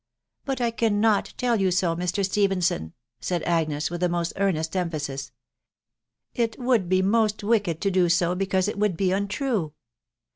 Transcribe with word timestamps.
"But 0.45 0.59
I 0.61 0.71
cannot 0.71 1.31
tell 1.37 1.61
you 1.61 1.69
so, 1.69 1.95
Mr. 1.95 2.25
Stephenson," 2.25 2.93
said 3.19 3.43
Agnes 3.43 3.91
with 3.91 4.01
the 4.01 4.09
most 4.09 4.33
earnest 4.35 4.75
emphasis." 4.75 5.31
It 6.33 6.57
would 6.57 6.89
be 6.89 7.03
most 7.03 7.43
wicked 7.43 7.79
to 7.81 7.91
do 7.91 8.09
so 8.09 8.33
because 8.33 8.67
it 8.67 8.79
would 8.79 8.97
be 8.97 9.11
untrue. 9.11 9.73